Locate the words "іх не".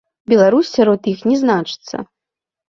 1.13-1.35